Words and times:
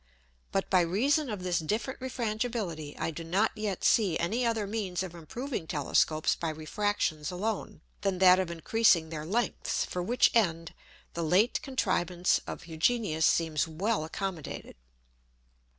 But 0.51 0.67
by 0.71 0.81
reason 0.81 1.29
of 1.29 1.43
this 1.43 1.59
different 1.59 1.99
Refrangibility, 1.99 2.97
I 2.97 3.11
do 3.11 3.23
not 3.23 3.51
yet 3.55 3.83
see 3.83 4.17
any 4.17 4.43
other 4.43 4.65
means 4.65 5.03
of 5.03 5.13
improving 5.13 5.67
Telescopes 5.67 6.33
by 6.35 6.49
Refractions 6.49 7.29
alone, 7.29 7.81
than 8.01 8.17
that 8.17 8.39
of 8.39 8.49
increasing 8.49 9.09
their 9.09 9.27
lengths, 9.27 9.85
for 9.85 10.01
which 10.01 10.31
end 10.33 10.73
the 11.13 11.21
late 11.23 11.61
Contrivance 11.61 12.41
of 12.47 12.63
Hugenius 12.63 13.27
seems 13.27 13.67
well 13.67 14.03
accommodated. 14.03 14.75